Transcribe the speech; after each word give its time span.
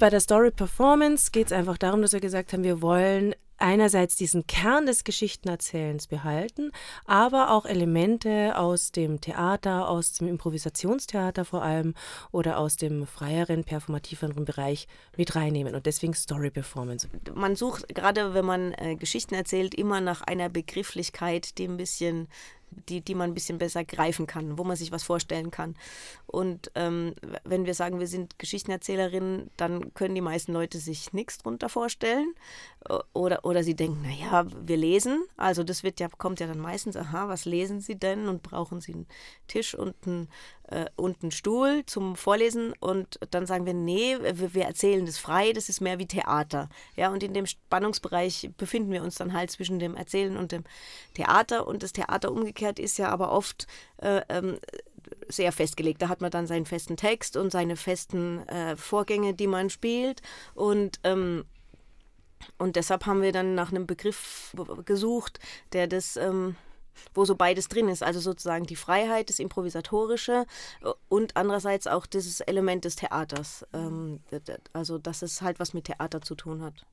Bei 0.00 0.10
der 0.10 0.18
Story 0.18 0.50
Performance 0.50 1.30
geht 1.30 1.46
es 1.46 1.52
einfach 1.52 1.78
darum, 1.78 2.02
dass 2.02 2.12
wir 2.12 2.20
gesagt 2.20 2.52
haben, 2.52 2.64
wir 2.64 2.82
wollen 2.82 3.32
einerseits 3.58 4.16
diesen 4.16 4.44
Kern 4.48 4.86
des 4.86 5.04
Geschichtenerzählens 5.04 6.08
behalten, 6.08 6.72
aber 7.04 7.52
auch 7.52 7.64
Elemente 7.64 8.58
aus 8.58 8.90
dem 8.90 9.20
Theater, 9.20 9.88
aus 9.88 10.14
dem 10.14 10.26
Improvisationstheater 10.26 11.44
vor 11.44 11.62
allem 11.62 11.94
oder 12.32 12.58
aus 12.58 12.74
dem 12.74 13.06
freieren, 13.06 13.62
performativeren 13.62 14.44
Bereich 14.44 14.88
mit 15.16 15.36
reinnehmen 15.36 15.76
und 15.76 15.86
deswegen 15.86 16.14
Story 16.14 16.50
Performance. 16.50 17.08
Man 17.32 17.54
sucht 17.54 17.94
gerade, 17.94 18.34
wenn 18.34 18.44
man 18.44 18.72
äh, 18.72 18.96
Geschichten 18.96 19.36
erzählt, 19.36 19.76
immer 19.76 20.00
nach 20.00 20.22
einer 20.22 20.48
Begrifflichkeit, 20.48 21.56
die 21.56 21.68
ein 21.68 21.76
bisschen 21.76 22.26
die, 22.88 23.00
die 23.00 23.14
man 23.14 23.30
ein 23.30 23.34
bisschen 23.34 23.58
besser 23.58 23.84
greifen 23.84 24.26
kann, 24.26 24.58
wo 24.58 24.64
man 24.64 24.76
sich 24.76 24.92
was 24.92 25.02
vorstellen 25.02 25.50
kann. 25.50 25.74
Und 26.26 26.70
ähm, 26.74 27.14
wenn 27.44 27.66
wir 27.66 27.74
sagen, 27.74 28.00
wir 28.00 28.06
sind 28.06 28.38
Geschichtenerzählerinnen, 28.38 29.50
dann 29.56 29.94
können 29.94 30.14
die 30.14 30.20
meisten 30.20 30.52
Leute 30.52 30.78
sich 30.78 31.12
nichts 31.12 31.38
drunter 31.38 31.68
vorstellen. 31.68 32.34
Oder, 33.14 33.44
oder 33.44 33.62
sie 33.62 33.74
denken, 33.74 34.02
naja, 34.02 34.46
wir 34.62 34.76
lesen. 34.76 35.24
Also 35.36 35.64
das 35.64 35.82
wird 35.82 36.00
ja, 36.00 36.08
kommt 36.08 36.40
ja 36.40 36.46
dann 36.46 36.58
meistens, 36.58 36.96
aha, 36.96 37.28
was 37.28 37.44
lesen 37.44 37.80
sie 37.80 37.96
denn? 37.96 38.28
Und 38.28 38.42
brauchen 38.42 38.80
sie 38.80 38.92
einen 38.92 39.06
Tisch 39.48 39.74
und 39.74 39.94
einen, 40.06 40.28
äh, 40.68 40.86
und 40.96 41.22
einen 41.22 41.30
Stuhl 41.30 41.84
zum 41.86 42.16
Vorlesen? 42.16 42.72
Und 42.80 43.18
dann 43.30 43.46
sagen 43.46 43.66
wir, 43.66 43.74
nee, 43.74 44.16
wir, 44.20 44.54
wir 44.54 44.64
erzählen 44.64 45.06
das 45.06 45.18
frei, 45.18 45.52
das 45.52 45.68
ist 45.68 45.80
mehr 45.80 45.98
wie 45.98 46.06
Theater. 46.06 46.68
Ja, 46.96 47.10
und 47.10 47.22
in 47.22 47.34
dem 47.34 47.46
Spannungsbereich 47.46 48.50
befinden 48.56 48.92
wir 48.92 49.02
uns 49.02 49.16
dann 49.16 49.32
halt 49.32 49.50
zwischen 49.50 49.78
dem 49.78 49.94
Erzählen 49.96 50.36
und 50.36 50.52
dem 50.52 50.64
Theater. 51.14 51.66
Und 51.66 51.82
das 51.82 51.92
Theater 51.92 52.32
umgekehrt 52.32 52.78
ist 52.78 52.98
ja 52.98 53.08
aber 53.08 53.32
oft 53.32 53.66
äh, 53.98 54.22
ähm, 54.28 54.58
sehr 55.28 55.52
festgelegt. 55.52 56.02
Da 56.02 56.08
hat 56.08 56.20
man 56.20 56.30
dann 56.30 56.46
seinen 56.46 56.66
festen 56.66 56.96
Text 56.96 57.36
und 57.36 57.50
seine 57.50 57.76
festen 57.76 58.46
äh, 58.48 58.76
Vorgänge, 58.76 59.34
die 59.34 59.46
man 59.46 59.70
spielt. 59.70 60.22
Und 60.54 61.00
ähm, 61.04 61.44
und 62.58 62.76
deshalb 62.76 63.06
haben 63.06 63.22
wir 63.22 63.32
dann 63.32 63.54
nach 63.54 63.70
einem 63.70 63.86
Begriff 63.86 64.54
gesucht, 64.84 65.38
der 65.72 65.86
das, 65.86 66.16
ähm, 66.16 66.56
wo 67.14 67.24
so 67.24 67.34
beides 67.34 67.68
drin 67.68 67.88
ist. 67.88 68.02
Also 68.02 68.20
sozusagen 68.20 68.66
die 68.66 68.76
Freiheit, 68.76 69.28
das 69.28 69.38
Improvisatorische 69.38 70.46
äh, 70.82 70.90
und 71.08 71.36
andererseits 71.36 71.86
auch 71.86 72.06
dieses 72.06 72.40
Element 72.40 72.84
des 72.84 72.96
Theaters. 72.96 73.66
Ähm, 73.72 74.20
also 74.72 74.98
dass 74.98 75.22
es 75.22 75.42
halt 75.42 75.60
was 75.60 75.74
mit 75.74 75.84
Theater 75.84 76.20
zu 76.20 76.34
tun 76.34 76.62
hat. 76.62 76.86